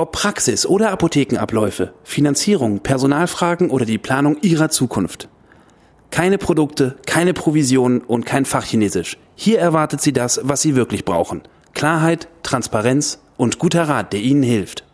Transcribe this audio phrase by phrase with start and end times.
[0.00, 5.28] Ob Praxis oder Apothekenabläufe, Finanzierung, Personalfragen oder die Planung Ihrer Zukunft.
[6.10, 9.18] Keine Produkte, keine Provisionen und kein Fachchinesisch.
[9.34, 11.42] Hier erwartet Sie das, was Sie wirklich brauchen.
[11.74, 14.86] Klarheit, Transparenz und guter Rat, der Ihnen hilft.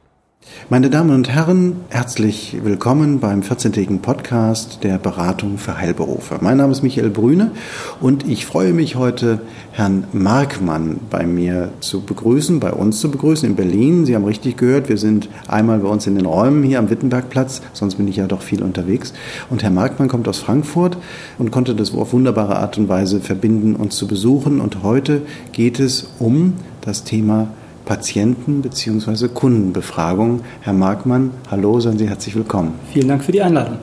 [0.68, 6.38] Meine Damen und Herren, herzlich willkommen beim 14-tägigen Podcast der Beratung für Heilberufe.
[6.40, 7.52] Mein Name ist Michael Brüne
[8.00, 13.48] und ich freue mich heute, Herrn Markmann bei mir zu begrüßen, bei uns zu begrüßen
[13.48, 14.06] in Berlin.
[14.06, 17.62] Sie haben richtig gehört, wir sind einmal bei uns in den Räumen hier am Wittenbergplatz,
[17.72, 19.12] sonst bin ich ja doch viel unterwegs.
[19.50, 20.96] Und Herr Markmann kommt aus Frankfurt
[21.38, 24.60] und konnte das auf wunderbare Art und Weise verbinden, uns zu besuchen.
[24.60, 25.22] Und heute
[25.52, 27.48] geht es um das Thema
[27.86, 29.28] Patienten- bzw.
[29.28, 30.40] Kundenbefragung.
[30.60, 32.74] Herr Markmann, hallo, seien Sie herzlich willkommen.
[32.92, 33.78] Vielen Dank für die Einladung.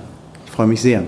[0.46, 1.06] Ich freue mich sehr.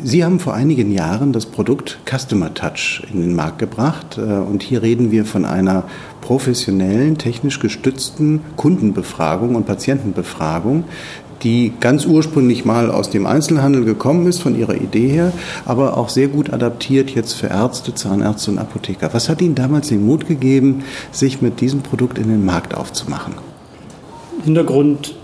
[0.00, 4.62] Sie haben vor einigen Jahren das Produkt Customer Touch in den Markt gebracht äh, und
[4.62, 5.84] hier reden wir von einer
[6.20, 10.84] professionellen, technisch gestützten Kundenbefragung und Patientenbefragung,
[11.44, 15.32] die ganz ursprünglich mal aus dem Einzelhandel gekommen ist, von ihrer Idee her,
[15.66, 19.10] aber auch sehr gut adaptiert jetzt für Ärzte, Zahnärzte und Apotheker.
[19.12, 23.34] Was hat Ihnen damals den Mut gegeben, sich mit diesem Produkt in den Markt aufzumachen?
[24.44, 25.14] Hintergrund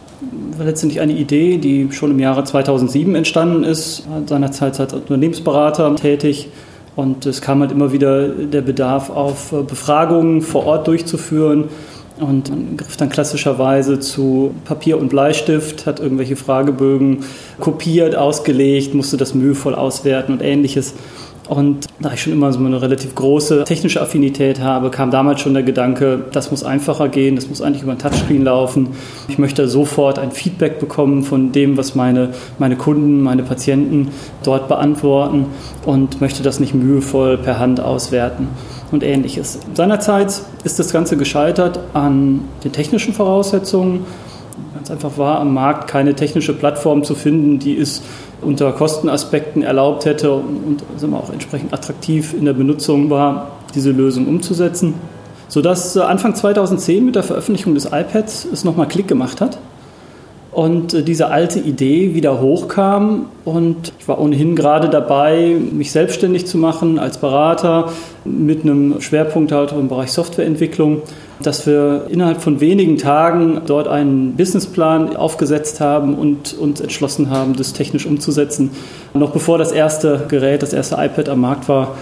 [0.56, 6.48] war letztendlich eine Idee, die schon im Jahre 2007 entstanden ist, seinerzeit als Unternehmensberater tätig.
[6.96, 11.64] Und es kam halt immer wieder der Bedarf auf Befragungen vor Ort durchzuführen
[12.20, 17.24] und griff dann klassischerweise zu Papier und Bleistift, hat irgendwelche Fragebögen
[17.58, 20.94] kopiert, ausgelegt, musste das mühevoll auswerten und ähnliches.
[21.48, 25.52] Und da ich schon immer so eine relativ große technische Affinität habe, kam damals schon
[25.52, 28.90] der Gedanke, das muss einfacher gehen, das muss eigentlich über ein Touchscreen laufen.
[29.26, 32.28] Ich möchte sofort ein Feedback bekommen von dem, was meine,
[32.60, 34.10] meine Kunden, meine Patienten
[34.44, 35.46] dort beantworten
[35.84, 38.46] und möchte das nicht mühevoll per Hand auswerten
[38.92, 39.58] und ähnliches.
[39.74, 44.04] Seinerzeit ist das Ganze gescheitert an den technischen Voraussetzungen.
[44.74, 48.02] Ganz einfach war am Markt keine technische Plattform zu finden, die es
[48.42, 54.26] unter Kostenaspekten erlaubt hätte und, und auch entsprechend attraktiv in der Benutzung war, diese Lösung
[54.26, 54.94] umzusetzen.
[55.48, 59.58] Sodass Anfang 2010 mit der Veröffentlichung des iPads es nochmal Klick gemacht hat
[60.52, 66.46] und äh, diese alte Idee wieder hochkam und ich war ohnehin gerade dabei, mich selbstständig
[66.46, 67.90] zu machen als Berater
[68.24, 71.02] mit einem Schwerpunkt halt im Bereich Softwareentwicklung,
[71.42, 77.56] dass wir innerhalb von wenigen Tagen dort einen Businessplan aufgesetzt haben und uns entschlossen haben,
[77.56, 78.70] das technisch umzusetzen.
[79.14, 81.94] Noch bevor das erste Gerät, das erste iPad am Markt war,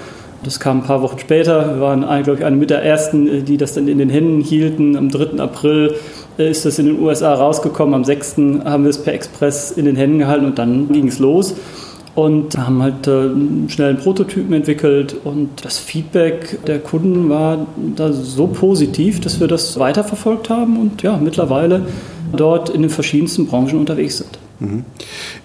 [0.45, 1.75] das kam ein paar Wochen später.
[1.75, 4.97] Wir waren, glaube ich, eine mit der ersten, die das dann in den Händen hielten.
[4.97, 5.43] Am 3.
[5.43, 5.95] April
[6.39, 7.95] ist das in den USA rausgekommen.
[7.95, 8.37] Am 6.
[8.65, 11.55] haben wir es per Express in den Händen gehalten und dann ging es los
[12.15, 13.29] und haben halt äh,
[13.69, 19.47] schnell einen Prototypen entwickelt und das Feedback der Kunden war da so positiv, dass wir
[19.47, 21.87] das weiterverfolgt haben und ja, mittlerweile
[22.33, 24.39] dort in den verschiedensten Branchen unterwegs sind.
[24.61, 24.85] Mhm.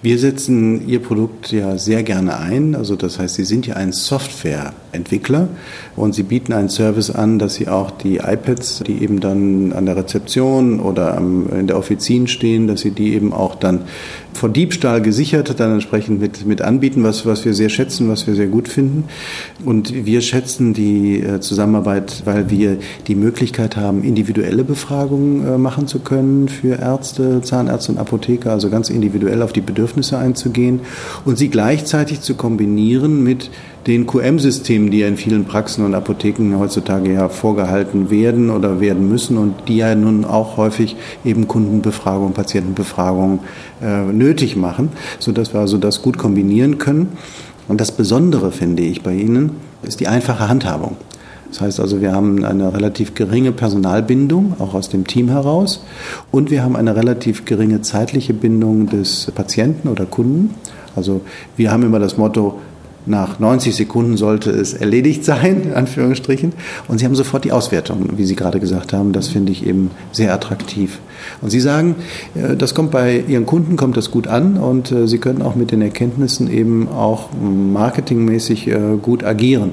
[0.02, 2.74] Wir setzen Ihr Produkt ja sehr gerne ein.
[2.74, 5.48] Also das heißt, Sie sind ja ein Softwareentwickler
[5.94, 9.86] und Sie bieten einen Service an, dass Sie auch die iPads, die eben dann an
[9.86, 13.82] der Rezeption oder in der Offizin stehen, dass Sie die eben auch dann
[14.34, 18.34] vor Diebstahl gesichert dann entsprechend mit, mit anbieten, was, was wir sehr schätzen, was wir
[18.34, 19.04] sehr gut finden.
[19.64, 25.86] Und wir schätzen die äh, Zusammenarbeit, weil wir die Möglichkeit haben, individuelle Befragungen äh, machen
[25.86, 30.80] zu können für Ärzte, Zahnärzte und Apotheker, also ganz individuell individuell auf die Bedürfnisse einzugehen
[31.24, 33.50] und sie gleichzeitig zu kombinieren mit
[33.86, 39.08] den QM-Systemen, die ja in vielen Praxen und Apotheken heutzutage ja vorgehalten werden oder werden
[39.08, 43.40] müssen und die ja nun auch häufig eben Kundenbefragung, Patientenbefragung
[43.82, 47.08] äh, nötig machen, sodass wir also das gut kombinieren können.
[47.68, 49.52] Und das Besondere, finde ich, bei Ihnen
[49.82, 50.96] ist die einfache Handhabung.
[51.54, 55.84] Das heißt also, wir haben eine relativ geringe Personalbindung, auch aus dem Team heraus.
[56.32, 60.54] Und wir haben eine relativ geringe zeitliche Bindung des Patienten oder Kunden.
[60.96, 61.20] Also
[61.56, 62.58] wir haben immer das Motto,
[63.06, 66.52] nach 90 Sekunden sollte es erledigt sein, in Anführungsstrichen.
[66.88, 69.12] Und Sie haben sofort die Auswertung, wie Sie gerade gesagt haben.
[69.12, 71.00] Das finde ich eben sehr attraktiv.
[71.40, 71.96] Und Sie sagen,
[72.34, 75.54] äh, das kommt bei Ihren Kunden, kommt das gut an und äh, Sie können auch
[75.54, 79.72] mit den Erkenntnissen eben auch marketingmäßig äh, gut agieren.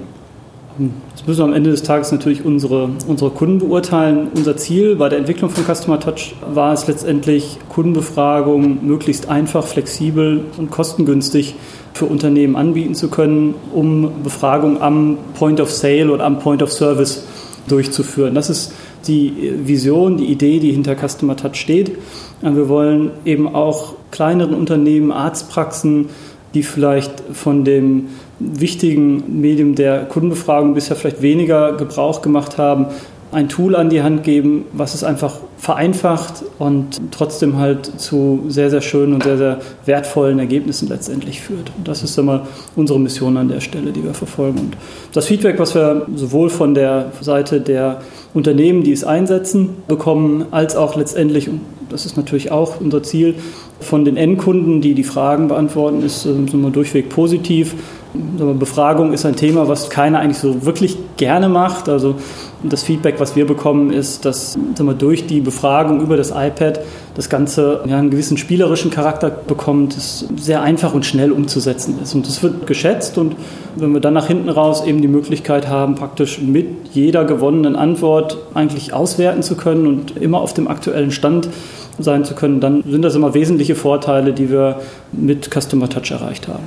[1.16, 4.30] Das müssen am Ende des Tages natürlich unsere, unsere Kunden beurteilen.
[4.34, 10.46] Unser Ziel bei der Entwicklung von Customer Touch war es letztendlich, Kundenbefragungen möglichst einfach, flexibel
[10.58, 11.56] und kostengünstig
[11.94, 16.72] für Unternehmen anbieten zu können, um Befragungen am Point of Sale oder am Point of
[16.72, 17.26] Service
[17.68, 18.36] durchzuführen.
[18.36, 18.74] Das ist
[19.08, 21.92] die Vision, die Idee, die hinter Customer Touch steht.
[22.42, 26.10] Wir wollen eben auch kleineren Unternehmen, Arztpraxen,
[26.54, 28.08] die vielleicht von dem
[28.40, 32.88] wichtigen Medium der Kundenbefragung bisher vielleicht weniger Gebrauch gemacht haben,
[33.32, 38.70] ein Tool an die Hand geben, was es einfach vereinfacht und trotzdem halt zu sehr,
[38.70, 41.72] sehr schönen und sehr, sehr wertvollen Ergebnissen letztendlich führt.
[41.78, 44.60] Und das ist immer unsere Mission an der Stelle, die wir verfolgen.
[44.60, 44.78] Und
[45.14, 48.02] das Feedback, was wir sowohl von der Seite der
[48.34, 53.36] Unternehmen, die es einsetzen, bekommen, als auch letztendlich, und das ist natürlich auch unser Ziel,
[53.80, 56.32] von den Endkunden, die die Fragen beantworten, ist äh,
[56.72, 57.76] durchweg positiv.
[58.14, 61.88] Befragung ist ein Thema, was keiner eigentlich so wirklich gerne macht.
[61.88, 62.16] Also
[62.64, 66.82] das Feedback, was wir bekommen, ist, dass wir, durch die Befragung über das iPad
[67.16, 72.14] das Ganze ja, einen gewissen spielerischen Charakter bekommt, das sehr einfach und schnell umzusetzen ist.
[72.14, 73.36] Und das wird geschätzt und
[73.76, 78.38] wenn wir dann nach hinten raus eben die Möglichkeit haben, praktisch mit jeder gewonnenen Antwort
[78.54, 81.50] eigentlich auswerten zu können und immer auf dem aktuellen Stand
[82.00, 84.80] sein zu können, dann sind das immer wesentliche Vorteile, die wir
[85.12, 86.64] mit Customer Touch erreicht haben.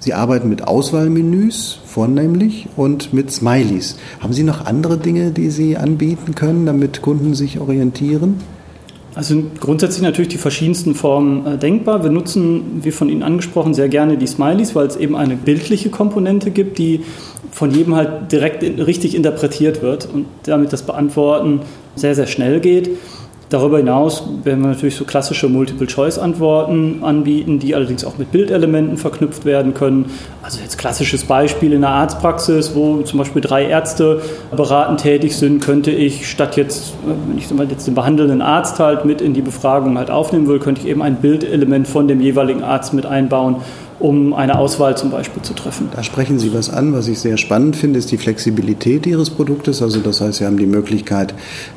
[0.00, 3.96] Sie arbeiten mit Auswahlmenüs vornehmlich und mit Smileys.
[4.20, 8.36] Haben Sie noch andere Dinge, die Sie anbieten können, damit Kunden sich orientieren?
[9.14, 12.04] Also grundsätzlich natürlich die verschiedensten Formen äh, denkbar.
[12.04, 15.90] Wir nutzen, wie von Ihnen angesprochen, sehr gerne die Smileys, weil es eben eine bildliche
[15.90, 17.00] Komponente gibt, die
[17.50, 21.62] von jedem halt direkt richtig interpretiert wird und damit das Beantworten
[21.96, 22.90] sehr, sehr schnell geht.
[23.50, 29.46] Darüber hinaus werden wir natürlich so klassische Multiple-Choice-Antworten anbieten, die allerdings auch mit Bildelementen verknüpft
[29.46, 30.10] werden können.
[30.42, 34.20] Also jetzt klassisches Beispiel in der Arztpraxis, wo zum Beispiel drei Ärzte
[34.54, 39.22] beratend tätig sind, könnte ich statt jetzt, wenn ich jetzt den behandelnden Arzt halt mit
[39.22, 42.92] in die Befragung halt aufnehmen will, könnte ich eben ein Bildelement von dem jeweiligen Arzt
[42.92, 43.56] mit einbauen
[44.00, 45.88] um eine Auswahl zum Beispiel zu treffen.
[45.94, 49.82] Da sprechen Sie was an, was ich sehr spannend finde, ist die Flexibilität Ihres Produktes.
[49.82, 51.34] Also das heißt, Sie haben die Möglichkeit,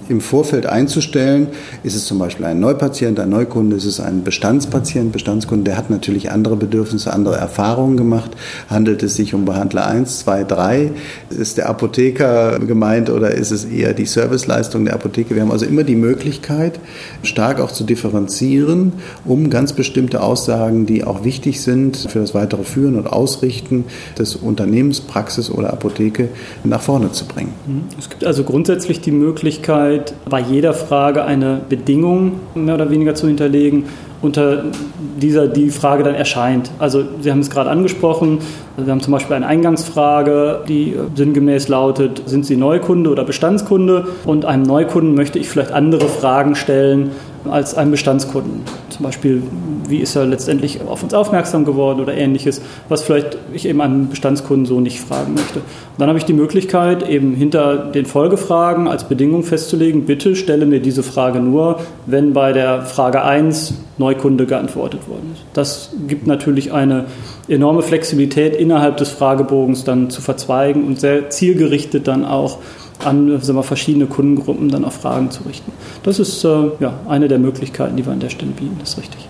[0.08, 1.48] im Vorfeld einzustellen,
[1.84, 5.90] ist es zum Beispiel ein Neupatient, ein Neukunde, ist es ein Bestandspatient, Bestandskunde, der hat
[5.90, 8.32] natürlich andere Bedürfnisse, andere Erfahrungen gemacht.
[8.70, 10.92] Handelt es sich um Behandler 1, 2, 3?
[11.30, 15.34] Ist der Apotheker gemeint oder ist es eher die Serviceleistung der Apotheke?
[15.34, 16.80] Wir haben also immer die Möglichkeit,
[17.24, 18.94] stark auch zu differenzieren,
[19.26, 23.86] um ganz bestimmte Aussagen, die auch wichtig sind, für das weitere Führen und Ausrichten
[24.18, 26.30] des Unternehmens, Praxis oder Apotheke
[26.64, 27.54] nach vorne zu bringen.
[27.66, 27.84] Mhm.
[27.98, 33.28] Es gibt also grundsätzlich die Möglichkeit, bei jeder Frage eine Bedingung mehr oder weniger zu
[33.28, 33.86] hinterlegen,
[34.22, 34.66] unter
[35.20, 36.70] dieser die Frage dann erscheint.
[36.80, 38.40] Also Sie haben es gerade angesprochen,
[38.78, 44.08] wir haben zum Beispiel eine Eingangsfrage, die sinngemäß lautet, sind Sie Neukunde oder Bestandskunde?
[44.26, 47.12] Und einem Neukunden möchte ich vielleicht andere Fragen stellen
[47.50, 48.62] als einem Bestandskunden.
[48.90, 49.44] Zum Beispiel,
[49.88, 54.10] wie ist er letztendlich auf uns aufmerksam geworden oder ähnliches, was vielleicht ich eben einem
[54.10, 55.60] Bestandskunden so nicht fragen möchte.
[55.60, 60.66] Und dann habe ich die Möglichkeit, eben hinter den Folgefragen als Bedingung festzulegen, bitte stelle
[60.66, 65.44] mir diese Frage nur, wenn bei der Frage 1 Neukunde geantwortet worden ist.
[65.54, 67.06] Das gibt natürlich eine
[67.48, 72.58] enorme Flexibilität innerhalb des Fragebogens dann zu verzweigen und sehr zielgerichtet dann auch
[73.06, 75.72] an sagen wir, verschiedene Kundengruppen dann auch Fragen zu richten.
[76.04, 79.00] Das ist äh, ja, eine der Möglichkeiten, die wir an der Stelle bieten, das ist
[79.00, 79.28] richtig.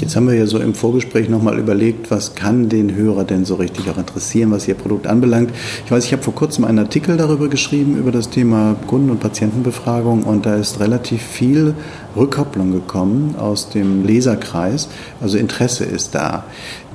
[0.00, 3.54] Jetzt haben wir ja so im Vorgespräch nochmal überlegt, was kann den Hörer denn so
[3.54, 5.50] richtig auch interessieren, was Ihr Produkt anbelangt.
[5.84, 9.20] Ich weiß, ich habe vor kurzem einen Artikel darüber geschrieben, über das Thema Kunden- und
[9.20, 11.74] Patientenbefragung und da ist relativ viel
[12.16, 14.88] Rückkopplung gekommen aus dem Leserkreis.
[15.20, 16.44] Also Interesse ist da.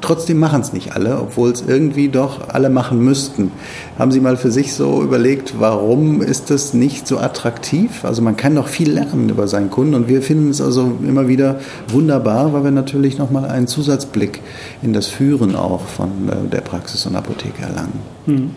[0.01, 3.51] Trotzdem machen es nicht alle, obwohl es irgendwie doch alle machen müssten.
[3.97, 8.05] Haben Sie mal für sich so überlegt, warum ist das nicht so attraktiv?
[8.05, 11.27] Also man kann noch viel lernen über seinen Kunden und wir finden es also immer
[11.27, 11.59] wieder
[11.89, 14.41] wunderbar, weil wir natürlich nochmal einen Zusatzblick
[14.81, 17.99] in das Führen auch von äh, der Praxis und Apotheke erlangen.
[18.25, 18.51] Hm.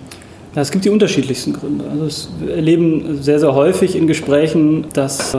[0.55, 1.85] Ja, es gibt die unterschiedlichsten Gründe.
[1.89, 5.39] Also wir erleben sehr, sehr häufig in Gesprächen, dass äh,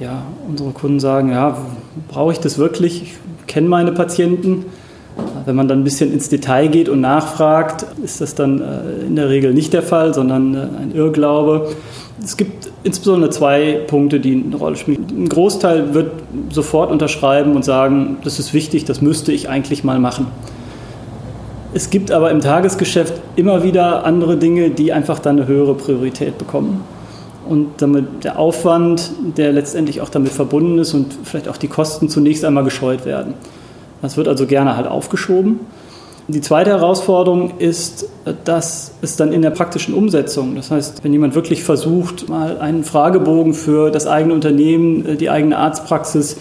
[0.00, 1.58] ja, unsere Kunden sagen, ja,
[2.08, 3.02] brauche ich das wirklich?
[3.02, 3.14] Ich
[3.46, 4.64] kenne meine Patienten.
[5.44, 9.16] Wenn man dann ein bisschen ins Detail geht und nachfragt, ist das dann äh, in
[9.16, 11.68] der Regel nicht der Fall, sondern äh, ein Irrglaube.
[12.22, 15.06] Es gibt insbesondere zwei Punkte, die eine Rolle spielen.
[15.10, 16.10] Ein Großteil wird
[16.50, 20.26] sofort unterschreiben und sagen, das ist wichtig, das müsste ich eigentlich mal machen.
[21.74, 26.38] Es gibt aber im Tagesgeschäft immer wieder andere Dinge, die einfach dann eine höhere Priorität
[26.38, 26.84] bekommen.
[27.48, 32.08] Und damit der Aufwand, der letztendlich auch damit verbunden ist und vielleicht auch die Kosten
[32.08, 33.34] zunächst einmal gescheut werden.
[34.02, 35.60] Das wird also gerne halt aufgeschoben.
[36.28, 38.08] Die zweite Herausforderung ist,
[38.44, 42.84] dass es dann in der praktischen Umsetzung, das heißt, wenn jemand wirklich versucht, mal einen
[42.84, 46.36] Fragebogen für das eigene Unternehmen, die eigene Arztpraxis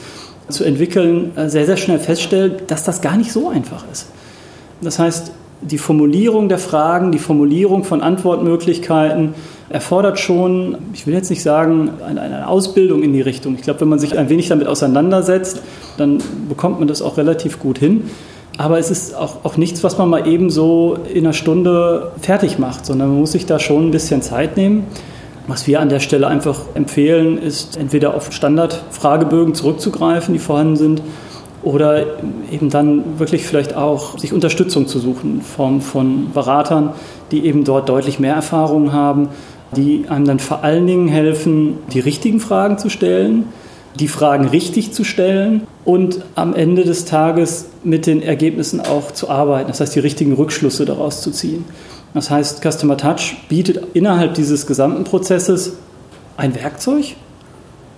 [0.48, 4.08] zu entwickeln, sehr, sehr schnell feststellt, dass das gar nicht so einfach ist.
[4.84, 9.34] Das heißt, die Formulierung der Fragen, die Formulierung von Antwortmöglichkeiten
[9.70, 13.56] erfordert schon, ich will jetzt nicht sagen, eine, Ausbildung in die Richtung.
[13.56, 15.62] Ich glaube, wenn man sich ein wenig damit auseinandersetzt,
[15.98, 18.04] dann bekommt man das auch relativ gut hin.
[18.58, 22.60] Aber es ist auch, auch nichts, was man mal eben so in einer Stunde fertig
[22.60, 24.86] macht, sondern man muss sich da schon ein bisschen Zeit nehmen.
[25.48, 31.02] Was wir an der Stelle einfach empfehlen, ist entweder auf Standardfragebögen zurückzugreifen, die vorhanden sind,
[31.64, 32.06] oder
[32.52, 36.94] eben dann wirklich vielleicht auch sich Unterstützung zu suchen in von Beratern,
[37.32, 39.30] die eben dort deutlich mehr Erfahrung haben,
[39.76, 43.46] die einem dann vor allen Dingen helfen, die richtigen Fragen zu stellen,
[44.00, 49.30] die Fragen richtig zu stellen und am Ende des Tages mit den Ergebnissen auch zu
[49.30, 51.66] arbeiten, das heißt die richtigen Rückschlüsse daraus zu ziehen.
[52.14, 55.74] Das heißt, Customer Touch bietet innerhalb dieses gesamten Prozesses
[56.38, 57.16] ein Werkzeug,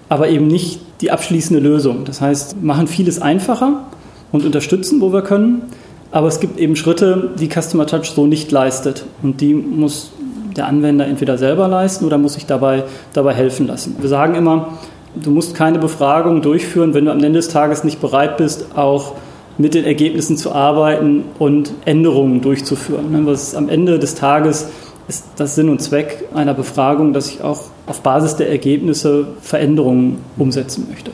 [0.10, 2.06] aber eben nicht die abschließende Lösung.
[2.06, 3.86] Das heißt, machen vieles einfacher
[4.32, 5.64] und unterstützen, wo wir können,
[6.12, 10.12] aber es gibt eben Schritte, die Customer Touch so nicht leistet und die muss
[10.56, 12.84] der Anwender entweder selber leisten oder muss sich dabei,
[13.14, 13.98] dabei helfen lassen.
[14.00, 14.78] Wir sagen immer,
[15.16, 19.16] du musst keine Befragung durchführen, wenn du am Ende des Tages nicht bereit bist, auch
[19.58, 23.26] mit den Ergebnissen zu arbeiten und Änderungen durchzuführen.
[23.26, 24.70] Was am Ende des Tages
[25.08, 30.18] ist das Sinn und Zweck einer Befragung, dass ich auch auf Basis der Ergebnisse Veränderungen
[30.38, 31.12] umsetzen möchte.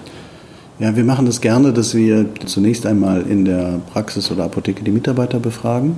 [0.79, 4.91] Ja, wir machen das gerne, dass wir zunächst einmal in der Praxis oder Apotheke die
[4.91, 5.97] Mitarbeiter befragen.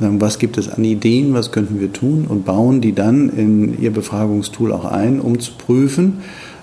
[0.00, 3.80] Sagen, was gibt es an Ideen, was könnten wir tun und bauen die dann in
[3.80, 6.18] ihr Befragungstool auch ein, um zu prüfen,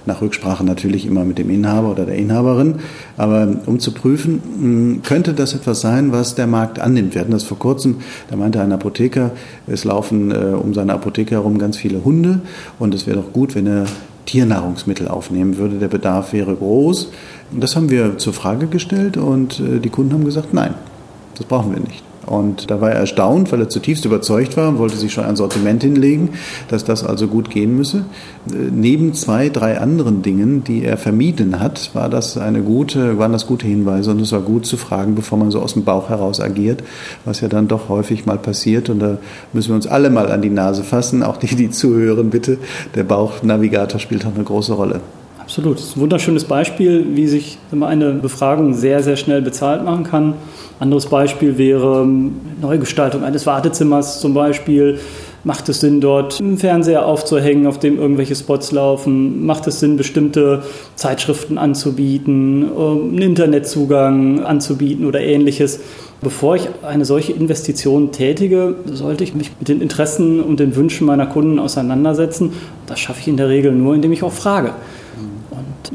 [0.06, 2.76] nach Rücksprache natürlich immer mit dem Inhaber oder der Inhaberin,
[3.18, 7.14] aber um zu prüfen, hm, könnte das etwas sein, was der Markt annimmt.
[7.14, 7.98] Wir hatten das vor kurzem,
[8.30, 9.32] da meinte ein Apotheker,
[9.68, 12.42] es laufen äh, um seine Apotheke herum ganz viele Hunde
[12.80, 13.86] und es wäre doch gut, wenn er
[14.26, 15.78] Tiernahrungsmittel aufnehmen würde.
[15.78, 17.10] Der Bedarf wäre groß.
[17.52, 20.74] Das haben wir zur Frage gestellt und äh, die Kunden haben gesagt, nein,
[21.36, 22.04] das brauchen wir nicht.
[22.26, 25.36] Und da war er erstaunt, weil er zutiefst überzeugt war und wollte sich schon ein
[25.36, 26.30] Sortiment hinlegen,
[26.68, 28.06] dass das also gut gehen müsse.
[28.46, 33.48] Neben zwei, drei anderen Dingen, die er vermieden hat, war das eine gute, waren das
[33.48, 36.40] gute Hinweise und es war gut zu fragen, bevor man so aus dem Bauch heraus
[36.40, 36.84] agiert,
[37.26, 38.90] was ja dann doch häufig mal passiert.
[38.90, 39.18] Und da
[39.52, 42.58] müssen wir uns alle mal an die Nase fassen, auch die, die zuhören, bitte.
[42.96, 45.02] Der Bauchnavigator spielt auch eine große Rolle.
[45.52, 45.80] Absolut.
[45.80, 50.36] Das ist ein wunderschönes Beispiel, wie sich eine Befragung sehr, sehr schnell bezahlt machen kann.
[50.80, 55.00] Anderes Beispiel wäre ähm, Neugestaltung eines Wartezimmers zum Beispiel.
[55.44, 59.46] Macht es Sinn, dort einen Fernseher aufzuhängen, auf dem irgendwelche Spots laufen?
[59.46, 60.64] Macht es Sinn, bestimmte
[60.96, 65.82] Zeitschriften anzubieten, einen Internetzugang anzubieten oder ähnliches?
[66.22, 71.08] Bevor ich eine solche Investition tätige, sollte ich mich mit den Interessen und den Wünschen
[71.08, 72.54] meiner Kunden auseinandersetzen.
[72.88, 74.72] Das schaffe ich in der Regel nur, indem ich auch frage.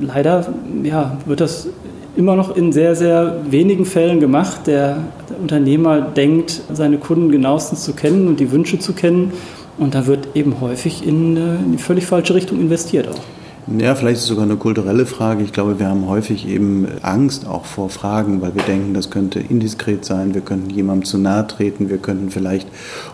[0.00, 0.46] Leider
[0.82, 1.68] ja, wird das
[2.16, 4.66] immer noch in sehr, sehr wenigen Fällen gemacht.
[4.66, 4.98] Der,
[5.28, 9.32] der Unternehmer denkt, seine Kunden genauestens zu kennen und die Wünsche zu kennen.
[9.78, 13.35] Und da wird eben häufig in, äh, in die völlig falsche Richtung investiert auch.
[13.68, 15.42] Ja, vielleicht ist es sogar eine kulturelle Frage.
[15.42, 19.40] Ich glaube, wir haben häufig eben Angst auch vor Fragen, weil wir denken, das könnte
[19.40, 22.68] indiskret sein, wir könnten jemandem zu nahe treten, wir könnten vielleicht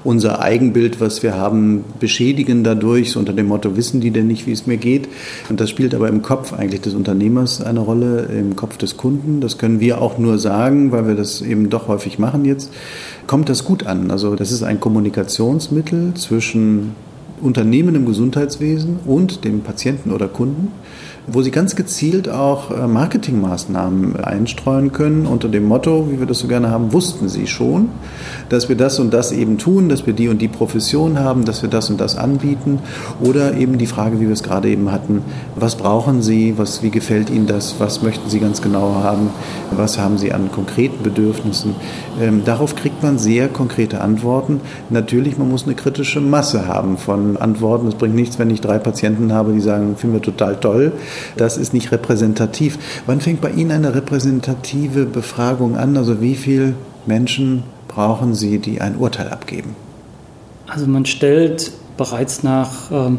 [0.05, 4.47] unser Eigenbild, was wir haben, beschädigen dadurch, so unter dem Motto, wissen die denn nicht,
[4.47, 5.09] wie es mir geht?
[5.49, 9.41] Und das spielt aber im Kopf eigentlich des Unternehmers eine Rolle, im Kopf des Kunden.
[9.41, 12.71] Das können wir auch nur sagen, weil wir das eben doch häufig machen jetzt.
[13.27, 14.11] Kommt das gut an?
[14.11, 16.95] Also das ist ein Kommunikationsmittel zwischen
[17.43, 20.73] Unternehmen im Gesundheitswesen und dem Patienten oder Kunden
[21.27, 26.41] wo sie ganz gezielt auch äh, Marketingmaßnahmen einstreuen können unter dem Motto, wie wir das
[26.41, 27.91] so gerne haben, wussten sie schon,
[28.49, 31.63] dass wir das und das eben tun, dass wir die und die Profession haben, dass
[31.63, 32.81] wir das und das anbieten
[33.21, 35.23] oder eben die Frage, wie wir es gerade eben hatten,
[35.55, 39.31] was brauchen sie, was, wie gefällt ihnen das, was möchten sie ganz genau haben,
[39.77, 41.75] was haben sie an konkreten Bedürfnissen.
[42.21, 44.61] Ähm, darauf kriegt man sehr konkrete Antworten.
[44.91, 47.87] Natürlich, man muss eine kritische Masse haben von Antworten.
[47.87, 50.93] Es bringt nichts, wenn ich drei Patienten habe, die sagen, finden wir total toll.
[51.37, 52.79] Das ist nicht repräsentativ.
[53.07, 55.97] Wann fängt bei Ihnen eine repräsentative Befragung an?
[55.97, 56.75] Also wie viele
[57.07, 59.77] Menschen brauchen Sie, die ein Urteil abgeben?
[60.67, 63.19] Also man stellt bereits nach ähm,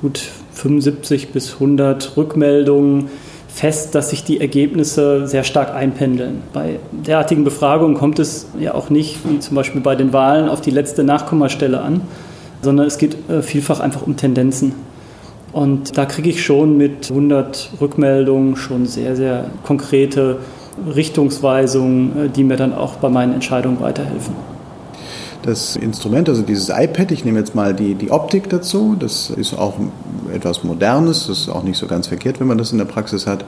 [0.00, 0.20] gut
[0.54, 3.08] 75 bis 100 Rückmeldungen
[3.48, 6.42] fest, dass sich die Ergebnisse sehr stark einpendeln.
[6.52, 10.60] Bei derartigen Befragungen kommt es ja auch nicht, wie zum Beispiel bei den Wahlen, auf
[10.60, 12.02] die letzte Nachkommastelle an,
[12.62, 14.74] sondern es geht äh, vielfach einfach um Tendenzen.
[15.58, 20.38] Und da kriege ich schon mit 100 Rückmeldungen schon sehr, sehr konkrete
[20.94, 24.34] Richtungsweisungen, äh, die mir dann auch bei meinen Entscheidungen weiterhelfen
[25.42, 29.54] das Instrument, also dieses iPad, ich nehme jetzt mal die, die Optik dazu, das ist
[29.54, 29.74] auch
[30.34, 33.26] etwas Modernes, das ist auch nicht so ganz verkehrt, wenn man das in der Praxis
[33.26, 33.44] hat.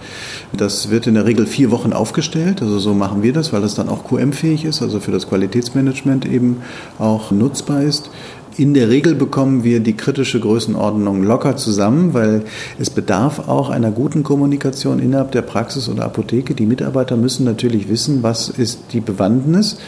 [0.52, 3.74] Das wird in der Regel vier Wochen aufgestellt, also so machen wir das, weil das
[3.74, 6.62] dann auch QM-fähig ist, also für das Qualitätsmanagement eben
[6.98, 8.10] auch nutzbar ist.
[8.56, 12.42] In der Regel bekommen wir die kritische Größenordnung locker zusammen, weil
[12.80, 16.54] es bedarf auch einer guten Kommunikation innerhalb der Praxis oder Apotheke.
[16.54, 19.78] Die Mitarbeiter müssen natürlich wissen, was ist die Bewandtnis,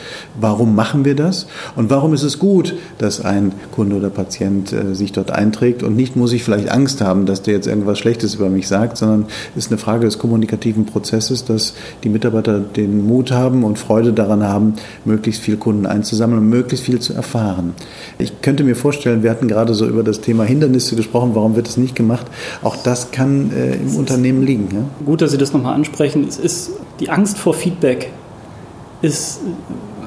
[0.41, 4.95] warum machen wir das und warum ist es gut, dass ein Kunde oder Patient äh,
[4.95, 8.37] sich dort einträgt und nicht muss ich vielleicht Angst haben, dass der jetzt irgendwas Schlechtes
[8.37, 9.27] über mich sagt, sondern
[9.57, 14.13] es ist eine Frage des kommunikativen Prozesses, dass die Mitarbeiter den Mut haben und Freude
[14.13, 17.75] daran haben, möglichst viel Kunden einzusammeln und möglichst viel zu erfahren.
[18.19, 21.57] Ich könnte könnte mir vorstellen, wir hatten gerade so über das Thema Hindernisse gesprochen, warum
[21.57, 22.27] wird es nicht gemacht?
[22.63, 24.69] Auch das kann äh, im es Unternehmen liegen.
[24.71, 25.07] Ja?
[25.07, 26.27] Gut, dass Sie das nochmal ansprechen.
[26.29, 28.11] Es ist die Angst vor Feedback
[29.01, 29.41] ist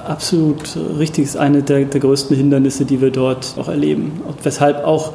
[0.08, 4.22] absolut richtig, ist eine der, der größten Hindernisse, die wir dort auch erleben.
[4.28, 5.14] Und weshalb auch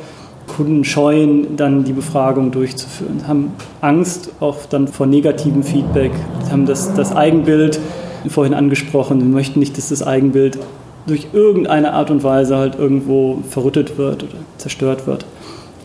[0.49, 6.11] Kunden scheuen, dann die Befragung durchzuführen, haben Angst auch dann vor negativem Feedback,
[6.51, 7.79] haben das, das Eigenbild
[8.27, 10.59] vorhin angesprochen, wir möchten nicht, dass das Eigenbild
[11.07, 15.25] durch irgendeine Art und Weise halt irgendwo verrüttet wird oder zerstört wird.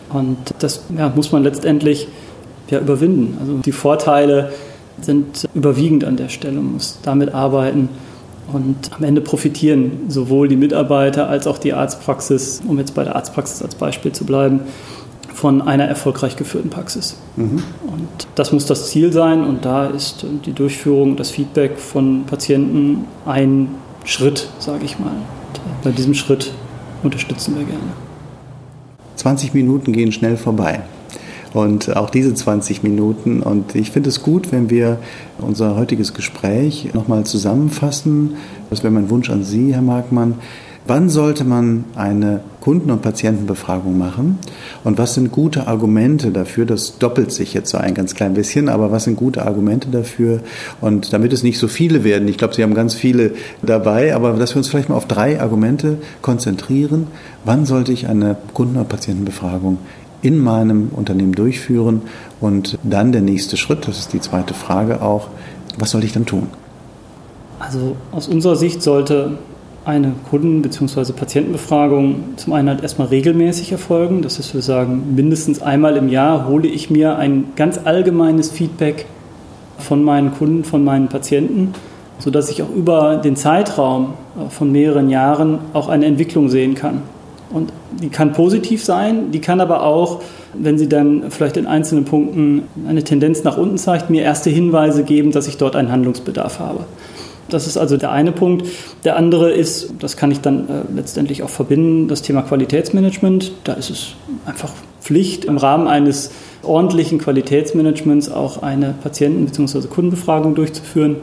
[0.10, 2.07] Und das ja, muss man letztendlich
[2.69, 3.38] ja, überwinden.
[3.39, 4.51] Also die Vorteile
[5.01, 7.89] sind überwiegend an der Stelle, man muss damit arbeiten
[8.51, 13.15] und am Ende profitieren sowohl die Mitarbeiter als auch die Arztpraxis, um jetzt bei der
[13.15, 14.62] Arztpraxis als Beispiel zu bleiben,
[15.34, 17.17] von einer erfolgreich geführten Praxis.
[17.36, 17.62] Mhm.
[17.88, 23.05] Und das muss das Ziel sein und da ist die Durchführung, das Feedback von Patienten
[23.25, 23.69] ein
[24.05, 25.15] Schritt, sage ich mal.
[25.83, 26.51] Bei diesem Schritt
[27.03, 27.81] unterstützen wir gerne.
[29.15, 30.81] 20 Minuten gehen schnell vorbei.
[31.53, 33.41] Und auch diese 20 Minuten.
[33.41, 35.00] Und ich finde es gut, wenn wir
[35.39, 38.35] unser heutiges Gespräch nochmal zusammenfassen.
[38.69, 40.35] Das wäre mein Wunsch an Sie, Herr Markmann.
[40.88, 44.38] Wann sollte man eine Kunden- und Patientenbefragung machen?
[44.84, 46.68] Und was sind gute Argumente dafür?
[46.68, 50.42] Das doppelt sich jetzt so ein ganz klein bisschen, aber was sind gute Argumente dafür?
[50.82, 53.31] Und damit es nicht so viele werden, ich glaube, Sie haben ganz viele
[53.64, 57.07] dabei, aber dass wir uns vielleicht mal auf drei Argumente konzentrieren.
[57.46, 59.79] Wann sollte ich eine Kunden- und Patientenbefragung
[60.22, 62.03] in meinem Unternehmen durchführen?
[62.40, 65.29] Und dann der nächste Schritt, das ist die zweite Frage auch,
[65.79, 66.46] was sollte ich dann tun?
[67.59, 69.40] Also aus unserer Sicht sollte
[69.85, 71.13] eine Kunden- bzw.
[71.13, 74.21] Patientenbefragung zum einen halt erstmal regelmäßig erfolgen.
[74.24, 79.05] Das ist, wir sagen, mindestens einmal im Jahr hole ich mir ein ganz allgemeines Feedback
[79.77, 81.74] von meinen Kunden, von meinen Patienten,
[82.17, 84.13] sodass ich auch über den Zeitraum
[84.50, 87.03] von mehreren Jahren auch eine Entwicklung sehen kann.
[87.51, 87.71] Und
[88.01, 90.21] die kann positiv sein, die kann aber auch,
[90.53, 95.03] wenn sie dann vielleicht in einzelnen Punkten eine Tendenz nach unten zeigt, mir erste Hinweise
[95.03, 96.85] geben, dass ich dort einen Handlungsbedarf habe.
[97.50, 98.68] Das ist also der eine Punkt.
[99.03, 103.51] Der andere ist, das kann ich dann äh, letztendlich auch verbinden, das Thema Qualitätsmanagement.
[103.64, 104.08] Da ist es
[104.46, 106.31] einfach Pflicht, im Rahmen eines
[106.64, 109.88] ordentlichen Qualitätsmanagements auch eine Patienten- bzw.
[109.88, 111.18] Kundenbefragung durchzuführen.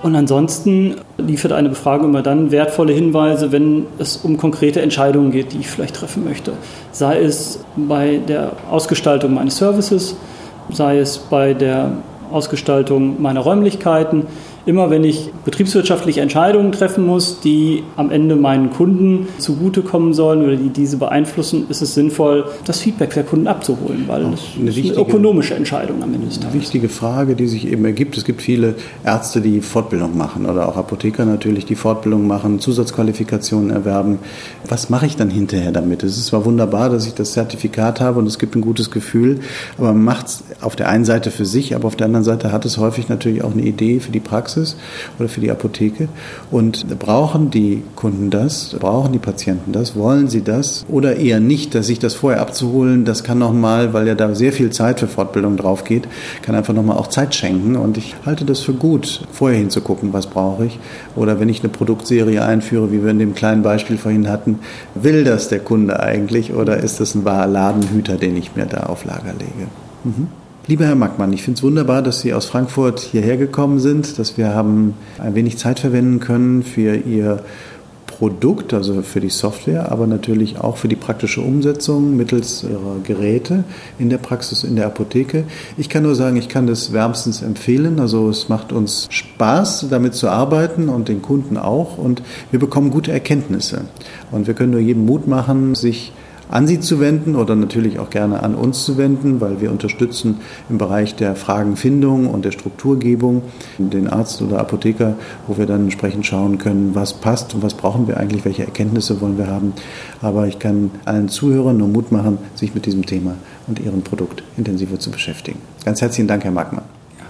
[0.00, 5.52] Und ansonsten liefert eine Befragung immer dann wertvolle Hinweise, wenn es um konkrete Entscheidungen geht,
[5.52, 6.52] die ich vielleicht treffen möchte.
[6.92, 10.14] Sei es bei der Ausgestaltung meines Services,
[10.70, 11.90] sei es bei der
[12.30, 14.26] Ausgestaltung meiner Räumlichkeiten,
[14.68, 20.56] immer wenn ich betriebswirtschaftliche Entscheidungen treffen muss, die am Ende meinen Kunden zugutekommen sollen oder
[20.56, 24.76] die diese beeinflussen, ist es sinnvoll, das Feedback der Kunden abzuholen, weil das eine ist
[24.76, 26.52] eine ökonomische Entscheidung am Ende des Tages.
[26.52, 28.18] Eine wichtige Frage, die sich eben ergibt.
[28.18, 28.74] Es gibt viele
[29.06, 34.18] Ärzte, die Fortbildung machen oder auch Apotheker natürlich, die Fortbildung machen, Zusatzqualifikationen erwerben.
[34.68, 36.02] Was mache ich dann hinterher damit?
[36.02, 39.40] Es ist zwar wunderbar, dass ich das Zertifikat habe und es gibt ein gutes Gefühl,
[39.78, 42.52] aber man macht es auf der einen Seite für sich, aber auf der anderen Seite
[42.52, 44.76] hat es häufig natürlich auch eine Idee für die Praxis Praxis
[45.18, 46.08] oder für die Apotheke.
[46.50, 48.76] Und brauchen die Kunden das?
[48.78, 49.96] Brauchen die Patienten das?
[49.96, 50.84] Wollen sie das?
[50.88, 54.52] Oder eher nicht, dass sich das vorher abzuholen, das kann nochmal, weil ja da sehr
[54.52, 56.08] viel Zeit für Fortbildung drauf geht,
[56.42, 57.76] kann einfach nochmal auch Zeit schenken.
[57.76, 60.78] Und ich halte das für gut, vorher hinzugucken, was brauche ich.
[61.16, 64.58] Oder wenn ich eine Produktserie einführe, wie wir in dem kleinen Beispiel vorhin hatten,
[64.94, 68.84] will das der Kunde eigentlich oder ist das ein wahrer Ladenhüter, den ich mir da
[68.84, 69.68] auf Lager lege?
[70.04, 70.28] Mhm.
[70.68, 74.36] Lieber Herr Mackmann, ich finde es wunderbar, dass Sie aus Frankfurt hierher gekommen sind, dass
[74.36, 77.42] wir haben ein wenig Zeit verwenden können für Ihr
[78.06, 83.64] Produkt, also für die Software, aber natürlich auch für die praktische Umsetzung mittels Ihrer Geräte
[83.98, 85.44] in der Praxis, in der Apotheke.
[85.78, 87.98] Ich kann nur sagen, ich kann das wärmstens empfehlen.
[87.98, 92.90] Also es macht uns Spaß, damit zu arbeiten und den Kunden auch und wir bekommen
[92.90, 93.86] gute Erkenntnisse.
[94.32, 96.12] Und wir können nur jedem Mut machen, sich
[96.48, 100.40] an Sie zu wenden oder natürlich auch gerne an uns zu wenden, weil wir unterstützen
[100.68, 103.42] im Bereich der Fragenfindung und der Strukturgebung
[103.78, 105.14] den Arzt oder Apotheker,
[105.46, 109.20] wo wir dann entsprechend schauen können, was passt und was brauchen wir eigentlich, welche Erkenntnisse
[109.20, 109.72] wollen wir haben.
[110.22, 113.34] Aber ich kann allen Zuhörern nur Mut machen, sich mit diesem Thema
[113.66, 115.60] und Ihrem Produkt intensiver zu beschäftigen.
[115.84, 116.84] Ganz herzlichen Dank, Herr Magmann.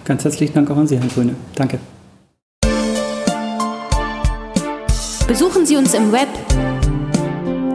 [0.04, 1.34] Ganz herzlichen Dank auch an Sie, Herr Grüne.
[1.54, 1.78] Danke.
[5.26, 6.28] Besuchen Sie uns im Web.